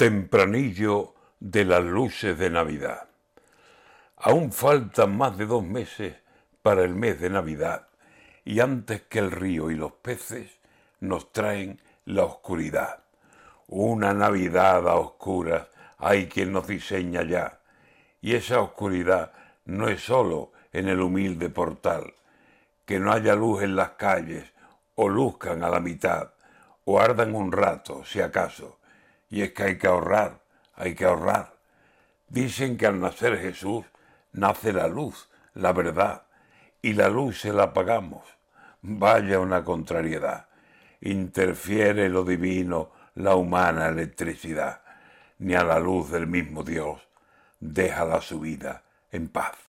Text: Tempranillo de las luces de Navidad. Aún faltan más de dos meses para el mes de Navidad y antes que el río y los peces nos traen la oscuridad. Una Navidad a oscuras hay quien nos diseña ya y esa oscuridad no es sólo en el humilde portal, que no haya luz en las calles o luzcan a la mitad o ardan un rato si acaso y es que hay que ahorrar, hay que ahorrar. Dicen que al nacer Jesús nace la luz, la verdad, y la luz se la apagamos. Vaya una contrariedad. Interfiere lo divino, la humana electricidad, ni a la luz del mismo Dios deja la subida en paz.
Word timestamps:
Tempranillo 0.00 1.14
de 1.40 1.66
las 1.66 1.84
luces 1.84 2.38
de 2.38 2.48
Navidad. 2.48 3.06
Aún 4.16 4.50
faltan 4.50 5.14
más 5.14 5.36
de 5.36 5.44
dos 5.44 5.62
meses 5.62 6.16
para 6.62 6.84
el 6.84 6.94
mes 6.94 7.20
de 7.20 7.28
Navidad 7.28 7.86
y 8.42 8.60
antes 8.60 9.02
que 9.02 9.18
el 9.18 9.30
río 9.30 9.70
y 9.70 9.74
los 9.74 9.92
peces 9.92 10.58
nos 11.00 11.34
traen 11.34 11.82
la 12.06 12.24
oscuridad. 12.24 13.04
Una 13.66 14.14
Navidad 14.14 14.88
a 14.88 14.94
oscuras 14.94 15.68
hay 15.98 16.28
quien 16.28 16.50
nos 16.50 16.66
diseña 16.66 17.22
ya 17.22 17.60
y 18.22 18.36
esa 18.36 18.62
oscuridad 18.62 19.32
no 19.66 19.86
es 19.88 20.02
sólo 20.02 20.52
en 20.72 20.88
el 20.88 21.02
humilde 21.02 21.50
portal, 21.50 22.14
que 22.86 22.98
no 22.98 23.12
haya 23.12 23.34
luz 23.34 23.62
en 23.62 23.76
las 23.76 23.90
calles 23.90 24.50
o 24.94 25.10
luzcan 25.10 25.62
a 25.62 25.68
la 25.68 25.80
mitad 25.80 26.30
o 26.86 26.98
ardan 26.98 27.34
un 27.34 27.52
rato 27.52 28.02
si 28.06 28.22
acaso 28.22 28.79
y 29.30 29.42
es 29.42 29.52
que 29.52 29.62
hay 29.62 29.78
que 29.78 29.86
ahorrar, 29.86 30.40
hay 30.74 30.94
que 30.94 31.04
ahorrar. 31.04 31.54
Dicen 32.28 32.76
que 32.76 32.86
al 32.86 33.00
nacer 33.00 33.38
Jesús 33.38 33.86
nace 34.32 34.72
la 34.72 34.88
luz, 34.88 35.30
la 35.54 35.72
verdad, 35.72 36.26
y 36.82 36.92
la 36.92 37.08
luz 37.08 37.40
se 37.40 37.52
la 37.52 37.64
apagamos. 37.64 38.24
Vaya 38.82 39.40
una 39.40 39.64
contrariedad. 39.64 40.48
Interfiere 41.00 42.08
lo 42.08 42.24
divino, 42.24 42.92
la 43.14 43.34
humana 43.34 43.88
electricidad, 43.88 44.82
ni 45.38 45.54
a 45.54 45.64
la 45.64 45.78
luz 45.78 46.10
del 46.10 46.26
mismo 46.26 46.62
Dios 46.62 47.00
deja 47.60 48.04
la 48.04 48.20
subida 48.20 48.82
en 49.12 49.28
paz. 49.28 49.54